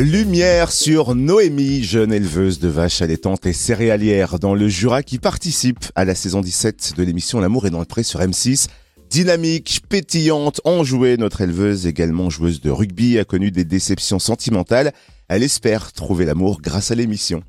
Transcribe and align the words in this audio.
Lumière 0.00 0.72
sur 0.72 1.14
Noémie, 1.14 1.82
jeune 1.82 2.12
éleveuse 2.12 2.58
de 2.58 2.68
vaches 2.68 3.00
allaitantes 3.00 3.46
et 3.46 3.54
céréalières 3.54 4.38
dans 4.38 4.54
le 4.54 4.68
Jura 4.68 5.02
qui 5.02 5.18
participe 5.18 5.86
à 5.94 6.04
la 6.04 6.14
saison 6.14 6.42
17 6.42 6.92
de 6.98 7.02
l'émission 7.02 7.40
L'amour 7.40 7.66
est 7.66 7.70
dans 7.70 7.78
le 7.78 7.86
pré 7.86 8.02
sur 8.02 8.20
M6. 8.20 8.66
Dynamique, 9.08 9.80
pétillante, 9.88 10.60
enjouée, 10.64 11.16
notre 11.16 11.40
éleveuse, 11.40 11.86
également 11.86 12.28
joueuse 12.28 12.60
de 12.60 12.68
rugby, 12.68 13.18
a 13.18 13.24
connu 13.24 13.50
des 13.50 13.64
déceptions 13.64 14.18
sentimentales. 14.18 14.92
Elle 15.28 15.42
espère 15.42 15.94
trouver 15.94 16.26
l'amour 16.26 16.60
grâce 16.60 16.90
à 16.90 16.94
l'émission. 16.94 17.42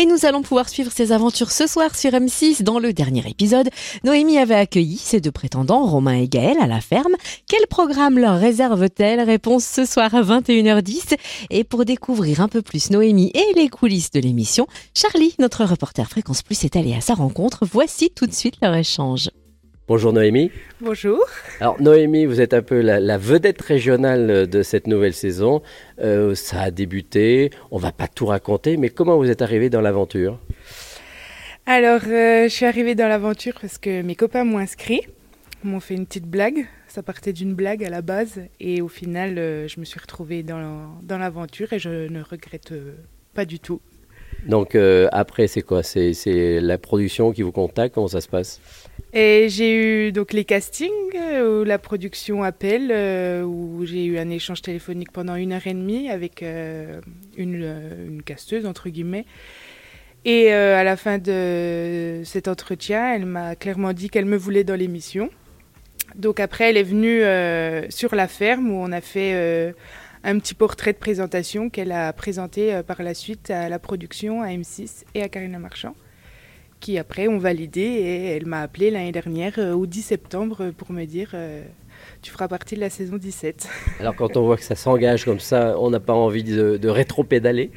Et 0.00 0.06
nous 0.06 0.24
allons 0.24 0.40
pouvoir 0.40 0.70
suivre 0.70 0.90
ses 0.90 1.12
aventures 1.12 1.50
ce 1.52 1.66
soir 1.66 1.94
sur 1.94 2.12
M6. 2.12 2.62
Dans 2.62 2.78
le 2.78 2.94
dernier 2.94 3.22
épisode, 3.28 3.68
Noémie 4.02 4.38
avait 4.38 4.54
accueilli 4.54 4.96
ses 4.96 5.20
deux 5.20 5.30
prétendants, 5.30 5.84
Romain 5.84 6.14
et 6.14 6.26
Gaël, 6.26 6.56
à 6.58 6.66
la 6.66 6.80
ferme. 6.80 7.12
Quel 7.46 7.66
programme 7.66 8.18
leur 8.18 8.38
réserve-t-elle? 8.38 9.20
Réponse 9.20 9.66
ce 9.66 9.84
soir 9.84 10.14
à 10.14 10.22
21h10. 10.22 11.18
Et 11.50 11.64
pour 11.64 11.84
découvrir 11.84 12.40
un 12.40 12.48
peu 12.48 12.62
plus 12.62 12.88
Noémie 12.88 13.30
et 13.34 13.52
les 13.60 13.68
coulisses 13.68 14.10
de 14.10 14.20
l'émission, 14.20 14.66
Charlie, 14.94 15.34
notre 15.38 15.66
reporter 15.66 16.08
Fréquence 16.08 16.40
Plus, 16.40 16.64
est 16.64 16.76
allé 16.76 16.94
à 16.94 17.02
sa 17.02 17.12
rencontre. 17.12 17.66
Voici 17.70 18.08
tout 18.08 18.24
de 18.24 18.32
suite 18.32 18.54
leur 18.62 18.74
échange. 18.74 19.28
Bonjour 19.90 20.12
Noémie. 20.12 20.52
Bonjour. 20.80 21.26
Alors 21.58 21.82
Noémie, 21.82 22.24
vous 22.24 22.40
êtes 22.40 22.54
un 22.54 22.62
peu 22.62 22.80
la, 22.80 23.18
vedette 23.18 23.60
régionale 23.60 24.46
de 24.46 24.62
cette 24.62 24.86
nouvelle 24.86 25.14
saison. 25.14 25.62
Euh, 25.98 26.36
ça 26.36 26.60
a 26.60 26.70
débuté, 26.70 27.50
on 27.72 27.78
va 27.78 27.90
pas 27.90 28.06
tout 28.06 28.26
raconter, 28.26 28.76
mais 28.76 28.88
comment 28.88 29.16
vous 29.16 29.28
êtes 29.28 29.42
arrivée 29.42 29.68
dans 29.68 29.80
l'aventure? 29.80 30.38
Alors, 31.66 32.02
euh, 32.06 32.44
je 32.44 32.50
suis 32.50 32.66
arrivée 32.66 32.94
dans 32.94 33.08
l'aventure 33.08 33.54
parce 33.60 33.78
que 33.78 34.02
mes 34.02 34.14
copains 34.14 34.44
m'ont 34.44 34.58
inscrit, 34.58 35.00
m'ont 35.64 35.80
fait 35.80 35.94
une 35.94 36.06
petite 36.06 36.26
blague. 36.26 36.68
Ça 36.86 37.02
partait 37.02 37.32
d'une 37.32 37.54
blague 37.54 37.82
à 37.82 37.90
la 37.90 38.00
base 38.00 38.42
et 38.60 38.82
au 38.82 38.88
final, 38.88 39.38
euh, 39.38 39.66
je 39.66 39.80
me 39.80 39.84
suis 39.84 39.98
retrouvée 39.98 40.44
dans, 40.44 41.00
dans 41.02 41.18
l'aventure 41.18 41.72
et 41.72 41.80
je 41.80 42.06
ne 42.06 42.22
regrette 42.22 42.72
pas 43.34 43.44
du 43.44 43.58
tout. 43.58 43.80
Donc 44.46 44.76
après, 45.12 45.46
c'est 45.46 45.62
quoi? 45.62 45.82
C'est 45.82 46.60
la 46.60 46.78
production 46.78 47.32
qui 47.32 47.42
vous 47.42 47.52
contacte? 47.52 47.94
Comment 47.94 48.08
ça 48.08 48.20
se 48.20 48.28
passe? 48.28 48.60
Et 49.12 49.48
j'ai 49.48 49.74
eu 49.74 50.12
donc 50.12 50.32
les 50.32 50.44
castings 50.44 50.90
euh, 51.16 51.62
où 51.62 51.64
la 51.64 51.78
production 51.78 52.44
appelle, 52.44 52.90
euh, 52.92 53.42
où 53.42 53.84
j'ai 53.84 54.04
eu 54.04 54.18
un 54.18 54.30
échange 54.30 54.62
téléphonique 54.62 55.10
pendant 55.10 55.34
une 55.34 55.52
heure 55.52 55.66
et 55.66 55.74
demie 55.74 56.08
avec 56.10 56.42
euh, 56.42 57.00
une, 57.36 57.74
une, 58.06 58.22
casteuse, 58.22 58.66
entre 58.66 58.88
guillemets. 58.88 59.26
Et 60.24 60.52
à 60.52 60.84
la 60.84 60.98
fin 60.98 61.16
de 61.16 62.20
cet 62.24 62.46
entretien, 62.46 63.14
elle 63.14 63.24
m'a 63.24 63.56
clairement 63.56 63.94
dit 63.94 64.10
qu'elle 64.10 64.26
me 64.26 64.36
voulait 64.36 64.64
dans 64.64 64.74
l'émission. 64.74 65.30
Donc 66.14 66.40
après, 66.40 66.68
elle 66.68 66.76
est 66.76 66.82
venue 66.82 67.22
sur 67.90 68.14
la 68.14 68.28
ferme 68.28 68.70
où 68.70 68.74
on 68.74 68.92
a 68.92 69.00
fait 69.00 69.72
un 70.22 70.38
petit 70.38 70.54
portrait 70.54 70.92
de 70.92 70.98
présentation 70.98 71.70
qu'elle 71.70 71.92
a 71.92 72.12
présenté 72.12 72.82
par 72.86 73.02
la 73.02 73.14
suite 73.14 73.50
à 73.50 73.68
la 73.68 73.78
production, 73.78 74.42
à 74.42 74.48
M6 74.48 75.04
et 75.14 75.22
à 75.22 75.28
Karina 75.28 75.58
Marchand 75.58 75.94
qui 76.80 76.98
après 76.98 77.28
ont 77.28 77.38
validé 77.38 77.82
et 77.82 78.36
elle 78.36 78.46
m'a 78.46 78.62
appelé 78.62 78.90
l'année 78.90 79.12
dernière 79.12 79.58
euh, 79.58 79.74
au 79.74 79.86
10 79.86 80.02
septembre 80.02 80.70
pour 80.76 80.90
me 80.92 81.04
dire 81.04 81.30
euh, 81.34 81.62
tu 82.22 82.32
feras 82.32 82.48
partie 82.48 82.74
de 82.74 82.80
la 82.80 82.90
saison 82.90 83.16
17. 83.16 83.68
Alors 84.00 84.16
quand 84.16 84.36
on 84.36 84.44
voit 84.44 84.56
que 84.56 84.64
ça 84.64 84.74
s'engage 84.74 85.24
comme 85.24 85.40
ça, 85.40 85.78
on 85.78 85.90
n'a 85.90 86.00
pas 86.00 86.14
envie 86.14 86.42
de, 86.42 86.88
rétro-pédaler 86.88 87.70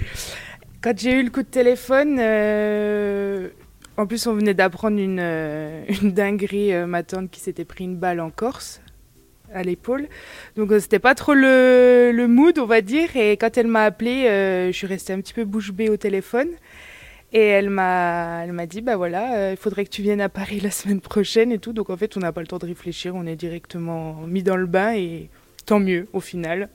Quand 0.81 0.97
j'ai 0.97 1.19
eu 1.19 1.23
le 1.23 1.29
coup 1.29 1.43
de 1.43 1.47
téléphone, 1.47 2.17
euh, 2.19 3.49
en 3.97 4.07
plus 4.07 4.25
on 4.25 4.33
venait 4.33 4.53
d'apprendre 4.53 4.97
une, 4.97 5.19
une 5.19 6.11
dinguerie, 6.11 6.73
ma 6.87 7.03
tante 7.03 7.29
qui 7.29 7.41
s'était 7.41 7.65
pris 7.65 7.83
une 7.83 7.97
balle 7.97 8.21
en 8.21 8.31
Corse 8.31 8.81
à 9.53 9.63
l'épaule. 9.63 10.07
Donc 10.55 10.71
c'était 10.79 10.99
pas 10.99 11.15
trop 11.15 11.33
le, 11.33 12.11
le, 12.13 12.27
mood, 12.27 12.59
on 12.59 12.65
va 12.65 12.81
dire. 12.81 13.15
Et 13.15 13.37
quand 13.37 13.57
elle 13.57 13.67
m'a 13.67 13.83
appelé, 13.83 14.23
je 14.67 14.71
suis 14.71 14.87
restée 14.87 15.13
un 15.13 15.21
petit 15.21 15.33
peu 15.33 15.45
bouche 15.45 15.71
bée 15.71 15.89
au 15.89 15.97
téléphone. 15.97 16.49
Et 17.33 17.47
elle 17.47 17.71
m'a, 17.71 18.43
elle 18.43 18.53
m'a 18.53 18.67
dit, 18.67 18.81
bah 18.81 18.95
voilà, 18.95 19.35
euh, 19.35 19.51
il 19.51 19.57
faudrait 19.57 19.85
que 19.85 19.89
tu 19.89 20.03
viennes 20.03 20.21
à 20.21 20.29
Paris 20.29 20.59
la 20.59 20.69
semaine 20.71 21.01
prochaine 21.01 21.51
et 21.51 21.57
tout. 21.57 21.73
Donc 21.73 21.89
en 21.89 21.97
fait, 21.97 22.15
on 22.15 22.19
n'a 22.19 22.31
pas 22.31 22.41
le 22.41 22.47
temps 22.47 22.59
de 22.59 22.67
réfléchir, 22.67 23.15
on 23.15 23.25
est 23.25 23.35
directement 23.35 24.21
mis 24.27 24.43
dans 24.43 24.55
le 24.55 24.67
bain 24.67 24.93
et 24.93 25.29
tant 25.65 25.79
mieux 25.79 26.07
au 26.13 26.19
final. 26.19 26.69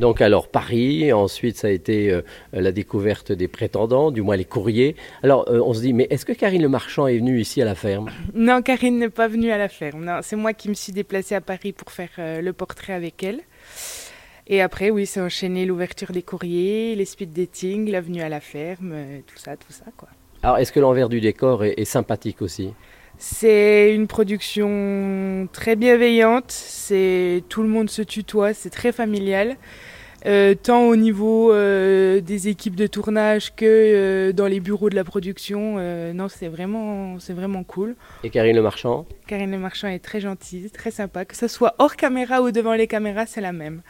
Donc 0.00 0.20
alors 0.20 0.48
Paris, 0.48 1.12
ensuite 1.12 1.56
ça 1.56 1.68
a 1.68 1.70
été 1.70 2.10
euh, 2.10 2.22
la 2.52 2.72
découverte 2.72 3.32
des 3.32 3.48
prétendants, 3.48 4.10
du 4.10 4.22
moins 4.22 4.36
les 4.36 4.44
courriers. 4.44 4.94
Alors 5.22 5.48
euh, 5.48 5.60
on 5.64 5.72
se 5.72 5.80
dit, 5.80 5.92
mais 5.92 6.06
est-ce 6.10 6.26
que 6.26 6.32
Karine 6.32 6.62
Le 6.62 6.68
Marchand 6.68 7.06
est 7.06 7.18
venue 7.18 7.40
ici 7.40 7.62
à 7.62 7.64
la 7.64 7.74
ferme? 7.74 8.10
Non, 8.34 8.62
Karine 8.62 8.98
n'est 8.98 9.08
pas 9.08 9.28
venue 9.28 9.50
à 9.50 9.58
la 9.58 9.68
ferme. 9.68 10.20
C'est 10.22 10.36
moi 10.36 10.52
qui 10.52 10.68
me 10.68 10.74
suis 10.74 10.92
déplacée 10.92 11.34
à 11.34 11.40
Paris 11.40 11.72
pour 11.72 11.90
faire 11.92 12.10
le 12.18 12.52
portrait 12.52 12.92
avec 12.92 13.22
elle. 13.22 13.40
Et 14.48 14.62
après, 14.62 14.90
oui, 14.90 15.06
c'est 15.06 15.20
enchaîné 15.20 15.66
l'ouverture 15.66 16.12
des 16.12 16.22
courriers, 16.22 16.94
les 16.94 17.04
speed 17.04 17.32
dating, 17.32 17.90
la 17.90 18.00
venue 18.00 18.22
à 18.22 18.28
la 18.28 18.40
ferme, 18.40 18.92
euh, 18.92 19.18
tout 19.26 19.38
ça, 19.38 19.56
tout 19.56 19.72
ça, 19.72 19.86
quoi. 19.96 20.08
Alors, 20.42 20.58
est-ce 20.58 20.70
que 20.70 20.78
l'envers 20.78 21.08
du 21.08 21.20
décor 21.20 21.64
est, 21.64 21.84
sympathique 21.84 22.42
aussi? 22.42 22.72
C'est 23.18 23.94
une 23.94 24.06
production 24.06 25.48
très 25.52 25.76
bienveillante, 25.76 26.50
c'est 26.50 27.42
tout 27.48 27.62
le 27.62 27.68
monde 27.68 27.90
se 27.90 28.02
tutoie, 28.02 28.54
c'est 28.54 28.70
très 28.70 28.92
familial. 28.92 29.56
Euh, 30.24 30.54
tant 30.54 30.82
au 30.82 30.96
niveau 30.96 31.52
euh, 31.52 32.20
des 32.20 32.48
équipes 32.48 32.74
de 32.74 32.86
tournage 32.86 33.54
que 33.54 34.32
dans 34.32 34.46
les 34.46 34.60
bureaux 34.60 34.90
de 34.90 34.96
la 34.96 35.04
production. 35.04 35.76
non, 36.12 36.28
c'est 36.28 36.48
vraiment, 36.48 37.18
c'est 37.18 37.32
vraiment 37.32 37.64
cool. 37.64 37.96
Et 38.24 38.30
Karine 38.30 38.56
Le 38.56 38.62
Marchand? 38.62 39.06
Karine 39.26 39.50
Le 39.50 39.58
Marchand 39.58 39.88
est 39.88 40.04
très 40.04 40.20
gentille, 40.20 40.70
très 40.70 40.90
sympa. 40.90 41.24
Que 41.24 41.36
ce 41.36 41.48
soit 41.48 41.74
hors 41.78 41.96
caméra 41.96 42.42
ou 42.42 42.50
devant 42.50 42.74
les 42.74 42.86
caméras, 42.86 43.26
c'est 43.26 43.40
la 43.40 43.52
même 43.52 43.82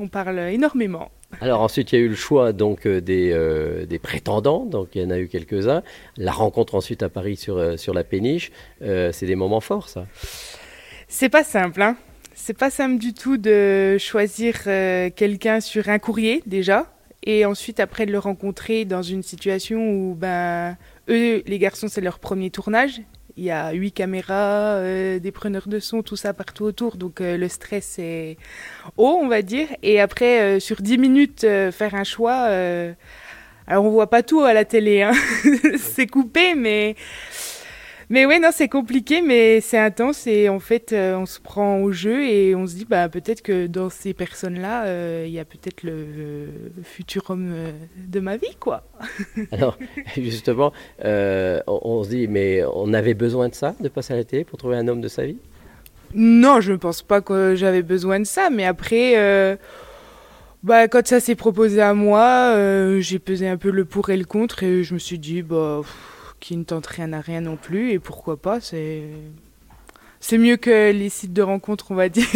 on 0.00 0.08
parle 0.08 0.38
énormément. 0.38 1.10
Alors 1.40 1.60
ensuite, 1.62 1.92
il 1.92 1.98
y 1.98 2.02
a 2.02 2.04
eu 2.04 2.08
le 2.08 2.14
choix 2.14 2.52
donc 2.52 2.86
euh, 2.86 3.00
des, 3.00 3.30
euh, 3.32 3.86
des 3.86 3.98
prétendants, 3.98 4.66
donc 4.66 4.88
il 4.94 5.02
y 5.02 5.04
en 5.04 5.10
a 5.10 5.18
eu 5.18 5.28
quelques-uns. 5.28 5.82
La 6.16 6.32
rencontre 6.32 6.74
ensuite 6.74 7.02
à 7.02 7.08
Paris 7.08 7.36
sur, 7.36 7.56
euh, 7.56 7.76
sur 7.76 7.94
la 7.94 8.04
péniche, 8.04 8.50
c'est 8.80 9.26
des 9.26 9.36
moments 9.36 9.60
forts, 9.60 9.88
ça. 9.88 10.06
C'est 11.08 11.28
pas 11.28 11.44
simple, 11.44 11.82
hein. 11.82 11.96
C'est 12.34 12.56
pas 12.56 12.70
simple 12.70 12.98
du 12.98 13.12
tout 13.12 13.36
de 13.36 13.96
choisir 13.98 14.64
quelqu'un 14.64 15.60
sur 15.60 15.88
un 15.88 15.98
courrier 15.98 16.42
déjà, 16.46 16.92
et 17.22 17.44
ensuite 17.44 17.80
après 17.80 18.06
de 18.06 18.12
le 18.12 18.18
rencontrer 18.18 18.84
dans 18.84 19.02
une 19.02 19.22
situation 19.22 19.92
où 19.92 20.14
ben 20.14 20.76
eux, 21.08 21.42
les 21.46 21.58
garçons, 21.58 21.88
c'est 21.88 22.00
leur 22.00 22.18
premier 22.18 22.50
tournage, 22.50 23.02
il 23.40 23.46
y 23.46 23.50
a 23.50 23.72
huit 23.72 23.92
caméras, 23.92 24.74
euh, 24.74 25.18
des 25.18 25.32
preneurs 25.32 25.66
de 25.66 25.78
son, 25.80 26.02
tout 26.02 26.14
ça 26.14 26.34
partout 26.34 26.64
autour. 26.64 26.96
Donc 26.96 27.22
euh, 27.22 27.38
le 27.38 27.48
stress 27.48 27.98
est 27.98 28.36
haut, 28.98 29.18
on 29.18 29.28
va 29.28 29.40
dire. 29.40 29.66
Et 29.82 29.98
après, 29.98 30.40
euh, 30.40 30.60
sur 30.60 30.82
dix 30.82 30.98
minutes, 30.98 31.40
faire 31.40 31.94
un 31.94 32.04
choix. 32.04 32.44
alors 33.66 33.84
on 33.84 33.88
voit 33.88 34.10
pas 34.10 34.22
tout 34.22 34.42
à 34.42 34.52
la 34.52 34.66
télé, 34.66 35.00
hein. 35.02 35.12
c'est 35.78 36.06
coupé, 36.06 36.54
mais 36.54 36.96
mais 38.10 38.26
ouais, 38.26 38.40
non, 38.40 38.48
c'est 38.52 38.68
compliqué, 38.68 39.22
mais 39.22 39.60
c'est 39.60 39.78
intense 39.78 40.26
et 40.26 40.48
en 40.48 40.58
fait, 40.58 40.92
euh, 40.92 41.14
on 41.14 41.26
se 41.26 41.38
prend 41.38 41.78
au 41.78 41.92
jeu 41.92 42.24
et 42.24 42.56
on 42.56 42.66
se 42.66 42.74
dit, 42.74 42.84
bah, 42.84 43.08
peut-être 43.08 43.40
que 43.40 43.68
dans 43.68 43.88
ces 43.88 44.14
personnes-là, 44.14 44.86
euh, 44.86 45.24
il 45.28 45.32
y 45.32 45.38
a 45.38 45.44
peut-être 45.44 45.84
le, 45.84 46.48
futur 46.82 47.30
homme 47.30 47.52
euh, 47.52 47.70
de 48.08 48.18
ma 48.18 48.36
vie, 48.36 48.56
quoi. 48.58 48.82
Alors, 49.52 49.78
justement, 50.16 50.72
on, 51.04 52.02
se 52.02 52.08
dit, 52.08 52.26
mais 52.26 52.64
on 52.74 52.92
avait 52.94 53.14
besoin 53.14 53.48
de 53.48 53.54
ça, 53.54 53.76
de 53.78 53.88
passer 53.88 54.12
à 54.12 54.16
la 54.16 54.24
télé 54.24 54.42
pour 54.42 54.58
trouver 54.58 54.76
un 54.76 54.88
homme 54.88 55.00
de 55.00 55.08
sa 55.08 55.24
vie? 55.24 55.38
Non, 56.12 56.60
je 56.60 56.72
ne 56.72 56.78
pense 56.78 57.02
pas 57.02 57.20
que 57.20 57.54
j'avais 57.54 57.82
besoin 57.82 58.18
de 58.18 58.26
ça, 58.26 58.50
mais 58.50 58.64
après. 58.64 59.56
Bah, 60.62 60.88
quand 60.88 61.06
ça 61.06 61.20
s'est 61.20 61.36
proposé 61.36 61.80
à 61.80 61.94
moi, 61.94 62.56
j'ai 62.98 63.20
pesé 63.20 63.46
un 63.46 63.56
peu 63.56 63.70
le 63.70 63.84
pour 63.84 64.10
et 64.10 64.16
le 64.16 64.24
contre 64.24 64.64
et 64.64 64.82
je 64.82 64.94
me 64.94 64.98
suis 64.98 65.20
dit, 65.20 65.42
bah, 65.42 65.80
qui 66.40 66.56
ne 66.56 66.64
tente 66.64 66.86
rien 66.86 67.12
à 67.12 67.20
rien 67.20 67.40
non 67.40 67.56
plus. 67.56 67.92
Et 67.92 67.98
pourquoi 67.98 68.36
pas, 68.36 68.60
c'est. 68.60 69.04
C'est 70.22 70.36
mieux 70.36 70.58
que 70.58 70.92
les 70.92 71.08
sites 71.08 71.32
de 71.32 71.40
rencontres, 71.40 71.92
on 71.92 71.94
va 71.94 72.10
dire. 72.10 72.26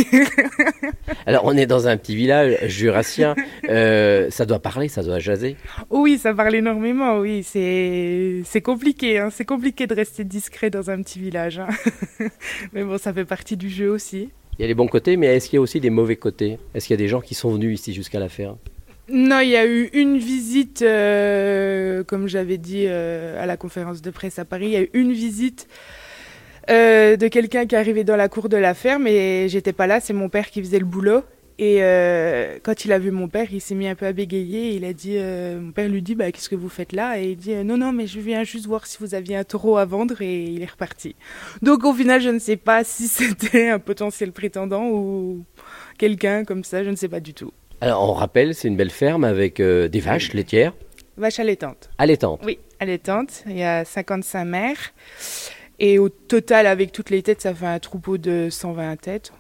Alors, 1.27 1.43
on 1.45 1.55
est 1.55 1.67
dans 1.67 1.87
un 1.87 1.99
petit 1.99 2.17
village 2.17 2.67
jurassien. 2.67 3.35
Euh, 3.69 4.31
ça 4.31 4.47
doit 4.47 4.59
parler, 4.59 4.89
ça 4.89 5.03
doit 5.03 5.19
jaser. 5.19 5.57
Oui, 5.91 6.17
ça 6.17 6.33
parle 6.33 6.55
énormément, 6.55 7.19
oui. 7.19 7.43
C'est 7.43 8.63
compliqué. 8.63 9.19
Hein. 9.19 9.29
C'est 9.31 9.45
compliqué 9.45 9.87
de 9.87 9.95
rester 9.95 10.25
discret 10.25 10.71
dans 10.71 10.91
un 10.91 11.03
petit 11.03 11.19
village. 11.19 11.59
Hein. 11.59 11.69
mais 12.73 12.85
bon, 12.85 12.97
ça 12.97 13.13
fait 13.13 13.27
partie 13.27 13.59
du 13.59 13.69
jeu 13.69 13.91
aussi. 13.91 14.31
Il 14.59 14.63
y 14.63 14.65
a 14.65 14.69
les 14.69 14.75
bons 14.75 14.89
côtés, 14.89 15.19
mais 15.19 15.27
est-ce 15.27 15.51
qu'il 15.51 15.57
y 15.57 15.59
a 15.59 15.61
aussi 15.61 15.79
des 15.79 15.91
mauvais 15.91 16.17
côtés? 16.17 16.59
Est-ce 16.75 16.87
qu'il 16.87 16.95
y 16.95 16.99
a 16.99 17.03
des 17.03 17.09
gens 17.09 17.21
qui 17.21 17.35
sont 17.35 17.53
venus 17.53 17.79
ici 17.79 17.93
jusqu'à 17.93 18.19
la 18.19 18.31
ferme? 18.31 18.57
Non, 19.09 19.41
il 19.41 19.51
y 19.51 19.57
a 19.57 19.67
eu 19.67 19.91
une 19.93 20.17
visite, 20.17 20.81
euh, 20.81 22.05
comme 22.05 22.27
j'avais 22.27 22.57
dit 22.57 22.85
euh, 22.87 23.43
à 23.43 23.45
la 23.45 23.59
conférence 23.59 24.01
de 24.01 24.11
presse 24.11 24.39
à 24.39 24.47
Paris, 24.47 24.67
il 24.67 24.73
y 24.73 24.77
a 24.77 24.81
eu 24.81 24.91
une 24.95 25.13
visite 25.13 25.69
euh, 26.71 27.17
de 27.17 27.29
quelqu'un 27.29 27.67
qui 27.67 27.77
arrivait 27.77 28.05
dans 28.05 28.17
la 28.17 28.31
cour 28.31 28.49
de 28.49 28.57
la 28.57 28.73
ferme 28.73 29.07
et 29.07 29.47
j'étais 29.51 29.75
pas 29.75 29.87
là, 29.87 30.01
c'est 30.01 30.15
mon 30.15 30.31
père 30.31 30.51
qui 30.51 30.63
faisait 30.63 30.79
le 30.79 30.87
boulot. 30.87 31.23
Et 31.59 31.77
quand 32.65 32.85
il 32.85 32.91
a 32.93 32.99
vu 32.99 33.13
mon 33.13 33.29
père, 33.29 33.47
il 33.53 33.61
s'est 33.61 33.77
mis 33.77 33.87
un 33.87 33.95
peu 33.95 34.07
à 34.07 34.13
bégayer. 34.13 34.75
il 34.75 34.85
a 34.85 34.93
dit, 34.93 35.17
mon 35.17 35.71
père 35.71 35.89
lui 35.89 36.03
dit, 36.03 36.17
bah, 36.17 36.33
qu'est-ce 36.33 36.49
que 36.49 36.57
vous 36.57 36.69
faites 36.69 36.93
là? 36.93 37.21
Et 37.21 37.31
il 37.31 37.37
dit, 37.37 37.55
non, 37.55 37.77
non, 37.77 37.93
mais 37.93 38.09
je 38.09 38.19
viens 38.19 38.43
juste 38.43 38.67
voir 38.67 38.87
si 38.87 38.99
vous 38.99 39.15
aviez 39.15 39.37
un 39.37 39.45
taureau 39.45 39.77
à 39.77 39.85
vendre. 39.85 40.21
Et 40.21 40.47
il 40.47 40.63
est 40.63 40.71
reparti. 40.71 41.15
Donc 41.63 41.85
au 41.85 41.95
final, 41.95 42.21
je 42.21 42.31
ne 42.31 42.41
sais 42.41 42.57
pas 42.57 42.83
si 42.83 43.07
c'était 43.09 43.69
un 43.69 43.79
potentiel 43.79 44.33
prétendant 44.33 44.89
ou 44.89 45.45
quelqu'un 45.97 46.45
comme 46.45 46.65
ça, 46.65 46.83
je 46.83 46.91
ne 46.91 46.97
sais 46.97 47.09
pas 47.09 47.21
du 47.21 47.35
tout. 47.35 47.53
Alors, 47.85 48.09
on 48.09 48.15
rappelle, 48.15 48.55
c'est 48.55 48.67
une 48.69 48.77
belle 48.77 48.89
ferme 48.91 49.25
avec 49.25 49.61
euh, 49.61 49.89
des 49.89 50.01
vaches 50.01 50.33
laitières 50.33 50.73
Vache 51.19 51.39
allaitante. 51.39 51.91
allaitantes. 51.99 52.41
Oui, 52.43 52.59
allaitante. 52.81 53.45
Il 53.47 53.59
y 53.59 53.63
a 53.63 53.85
55 53.85 54.45
mères. 54.47 54.79
Et 55.79 55.99
au 55.99 56.09
total, 56.09 56.67
avec 56.67 56.93
toutes 56.93 57.11
les 57.11 57.23
têtes, 57.23 57.43
ça 57.43 57.53
fait 57.55 57.67
un 57.67 57.79
troupeau 57.79 58.17
de 58.17 58.49
120 58.51 58.97
têtes. 58.97 59.33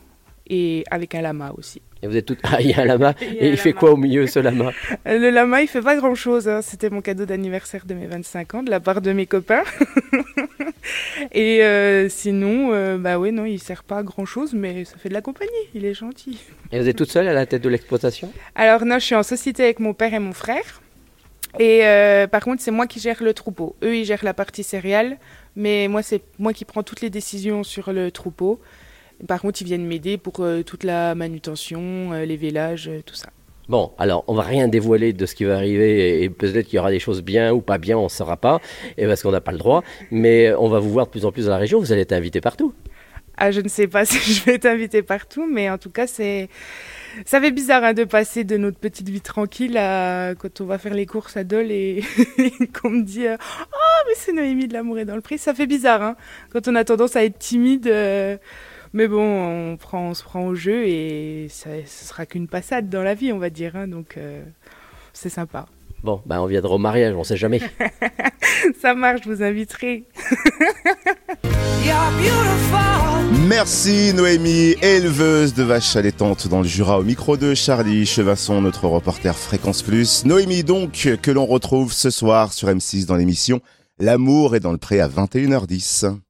Et 0.46 0.85
avec 0.91 1.14
un 1.14 1.23
lama 1.23 1.55
aussi. 1.56 1.81
Et 2.02 2.06
vous 2.06 2.19
êtes 2.19 2.26
toutes. 2.26 2.41
Ah, 2.44 2.61
il 2.61 2.69
y 2.69 2.75
a 2.75 2.81
un 2.81 2.85
lama. 2.85 3.14
Il 3.23 3.29
Et 3.38 3.49
il 3.49 3.56
fait 3.56 3.70
lama. 3.70 3.81
quoi 3.81 3.93
au 3.93 3.96
milieu, 3.96 4.26
ce 4.26 4.41
lama? 4.41 4.73
Euh, 5.08 5.19
Le 5.19 5.31
lama, 5.31 5.62
il 5.62 5.67
fait 5.69 5.81
pas 5.81 5.97
grand 5.97 6.14
chose. 6.14 6.50
C'était 6.61 6.90
mon 6.90 7.00
cadeau 7.00 7.25
d'anniversaire 7.25 7.87
de 7.87 7.94
mes 7.94 8.06
25 8.06 8.55
ans, 8.56 8.62
de 8.62 8.69
la 8.69 8.79
part 8.81 9.00
de 9.00 9.11
mes 9.14 9.25
copains. 9.25 9.62
Et 11.33 11.63
euh, 11.63 12.09
sinon, 12.09 12.73
euh, 12.73 12.99
bah 12.99 13.19
oui, 13.19 13.33
non, 13.33 13.45
il 13.45 13.61
sert 13.61 13.85
pas 13.85 13.99
à 13.99 14.03
grand 14.03 14.25
chose, 14.25 14.55
mais 14.55 14.85
ça 14.85 14.97
fait 14.97 15.09
de 15.09 15.15
la 15.15 15.23
compagnie. 15.23 15.51
Il 15.75 15.85
est 15.85 15.95
gentil. 15.95 16.39
Et 16.73 16.81
vous 16.81 16.89
êtes 16.89 16.97
toute 16.97 17.11
seule 17.11 17.29
à 17.29 17.33
la 17.33 17.47
tête 17.47 17.63
de 17.63 17.69
l'exploitation? 17.69 18.33
Alors, 18.55 18.85
non, 18.85 18.99
je 18.99 19.05
suis 19.05 19.15
en 19.15 19.23
société 19.23 19.65
avec 19.65 19.81
mon 19.81 19.95
père 19.95 20.15
et 20.15 20.19
mon 20.19 20.33
frère. 20.33 20.83
Et 21.59 21.87
euh, 21.87 22.27
par 22.27 22.43
contre, 22.43 22.63
c'est 22.63 22.73
moi 22.73 22.87
qui 22.87 22.99
gère 22.99 23.23
le 23.23 23.33
troupeau. 23.33 23.77
Eux, 23.83 23.97
ils 23.97 24.05
gèrent 24.05 24.25
la 24.25 24.35
partie 24.35 24.65
céréales, 24.65 25.19
mais 25.55 25.87
moi, 25.89 26.03
c'est 26.03 26.23
moi 26.39 26.53
qui 26.53 26.65
prends 26.65 26.83
toutes 26.83 27.01
les 27.01 27.11
décisions 27.11 27.63
sur 27.63 27.93
le 27.93 28.11
troupeau. 28.11 28.61
Par 29.29 29.41
contre, 29.41 29.63
ils 29.63 29.65
viennent 29.65 29.87
m'aider 29.87 30.19
pour 30.19 30.41
euh, 30.41 30.63
toute 30.63 30.83
la 30.83 31.15
manutention, 31.15 32.13
les 32.13 32.37
vélages, 32.37 32.91
tout 33.07 33.15
ça. 33.15 33.29
Bon, 33.69 33.93
alors 33.99 34.25
on 34.26 34.34
va 34.34 34.43
rien 34.43 34.69
dévoiler 34.69 35.12
de 35.12 35.25
ce 35.25 35.34
qui 35.34 35.44
va 35.44 35.56
arriver 35.56 36.22
et, 36.22 36.28
peut-être 36.28 36.66
qu'il 36.66 36.76
y 36.76 36.78
aura 36.78 36.90
des 36.90 36.99
choses 36.99 37.22
bien 37.22 37.52
ou 37.52 37.61
pas 37.61 37.78
bien, 37.78 37.96
on 37.96 38.05
ne 38.05 38.08
saura 38.08 38.37
pas, 38.37 38.61
et 38.99 39.06
parce 39.06 39.22
qu'on 39.22 39.31
n'a 39.31 39.40
pas 39.40 39.52
le 39.52 39.58
droit. 39.58 39.82
Mais 40.11 40.52
on 40.55 40.69
va 40.69 40.81
vous 40.81 40.90
voir 40.90 41.06
de 41.06 41.11
plus 41.11 41.25
en 41.25 41.32
plus 41.32 41.46
dans 41.46 41.52
la 41.52 41.58
région. 41.58 41.81
Vous 41.81 41.93
allez 41.93 42.02
être 42.02 42.12
invité 42.12 42.40
partout. 42.40 42.75
Ah, 43.37 43.50
je 43.50 43.61
ne 43.61 43.69
sais 43.69 43.87
pas 43.87 44.05
si 44.05 44.19
je 44.32 44.44
vais 44.44 44.58
t'inviter 44.58 45.02
partout, 45.02 45.46
mais 45.50 45.70
en 45.70 45.78
tout 45.78 45.90
cas, 45.90 46.06
c'est. 46.06 46.49
Ça 47.25 47.40
fait 47.40 47.52
bizarre 47.52 47.84
hein, 47.84 47.93
de 47.94 48.02
passer 48.05 48.43
de 48.43 48.56
notre 48.56 48.78
petite 48.78 49.08
vie 49.08 49.20
tranquille 49.20 49.78
à 49.78 50.34
quand 50.37 50.61
on 50.61 50.64
va 50.64 50.78
faire 50.78 50.94
les 50.94 51.06
courses 51.06 51.37
à 51.37 51.44
Dole 51.44 51.70
et 51.70 52.02
qu'on 52.82 52.90
me 52.90 53.02
dit 53.02 53.26
Oh, 53.28 54.02
mais 54.08 54.14
c'est 54.16 54.32
Noémie 54.32 54.66
de 54.66 54.72
l'amour 54.72 54.99
et 54.99 55.05
dans 55.05 55.14
le 55.14 55.20
prix. 55.20 55.38
Ça 55.38 55.55
fait 55.55 55.66
bizarre 55.66 56.02
hein, 56.02 56.16
quand 56.50 56.66
on 56.66 56.75
a 56.75 56.84
tendance 56.84 57.14
à 57.16 57.25
être 57.25 57.38
timide. 57.38 57.87
euh, 57.87 58.37
Mais 58.94 59.08
bon, 59.08 59.73
on, 59.73 59.76
prend, 59.76 60.11
on 60.11 60.14
se 60.14 60.23
prend 60.23 60.46
au 60.46 60.55
jeu 60.55 60.87
et 60.87 61.49
ça, 61.50 61.70
ce 61.85 62.05
sera 62.06 62.26
qu'une 62.26 62.46
passade 62.46 62.88
dans 62.88 63.02
la 63.02 63.14
vie, 63.14 63.32
on 63.32 63.38
va 63.38 63.50
dire. 63.50 63.75
hein, 63.75 63.88
donc, 63.88 64.14
euh, 64.17 64.44
c'est 65.12 65.29
sympa. 65.29 65.67
Bon, 66.05 66.23
ben 66.26 66.38
on 66.41 66.46
viendra 66.46 66.75
au 66.75 66.79
mariage, 66.79 67.12
on 67.17 67.19
ne 67.19 67.25
sait 67.25 67.37
jamais. 67.37 67.61
Ça 68.81 68.94
marche, 68.94 69.23
je 69.25 69.31
vous 69.31 69.43
inviterai. 69.43 70.05
Merci 73.49 74.12
Noémie, 74.14 74.76
éleveuse 74.81 75.55
de 75.55 75.64
vaches 75.64 75.97
allaitantes 75.97 76.47
dans 76.47 76.61
le 76.61 76.69
Jura 76.69 77.00
au 77.00 77.02
micro 77.02 77.37
de 77.37 77.52
Charlie 77.55 78.06
Chevasson, 78.06 78.62
notre 78.62 78.87
reporter 78.87 79.37
Fréquence 79.37 79.82
Plus. 79.82 80.25
Noémie 80.25 80.62
donc, 80.62 81.08
que 81.20 81.31
l'on 81.32 81.47
retrouve 81.47 81.93
ce 81.93 82.11
soir 82.11 82.52
sur 82.52 82.69
M6 82.69 83.06
dans 83.06 83.17
l'émission 83.17 83.61
L'amour 83.99 84.55
est 84.55 84.61
dans 84.61 84.73
le 84.73 84.79
pré 84.79 85.00
à 85.00 85.08
21h10. 85.08 86.17